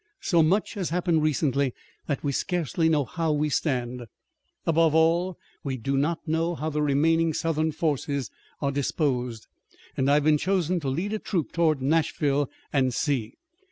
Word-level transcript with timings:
"So 0.21 0.41
much 0.41 0.73
has 0.73 0.89
happened 0.89 1.21
recently 1.21 1.75
that 2.07 2.23
we 2.23 2.31
scarcely 2.31 2.89
know 2.89 3.05
how 3.05 3.31
we 3.31 3.49
stand. 3.49 4.07
Above 4.65 4.95
all, 4.95 5.37
we 5.63 5.77
do 5.77 5.95
not 5.95 6.27
know 6.27 6.55
how 6.55 6.71
the 6.71 6.81
remaining 6.81 7.35
Southern 7.35 7.71
forces 7.71 8.31
are 8.63 8.71
disposed, 8.71 9.45
and 9.95 10.09
I 10.09 10.15
have 10.15 10.23
been 10.23 10.39
chosen 10.39 10.79
to 10.79 10.87
lead 10.89 11.13
a 11.13 11.19
troop 11.19 11.51
toward 11.51 11.83
Nashville 11.83 12.49
and 12.73 12.91
see. 12.95 13.35